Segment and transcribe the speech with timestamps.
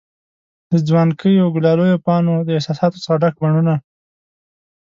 [0.69, 3.75] د ځوانکیو، ګلالیو پانو د احساساتو څخه ډک بڼوڼه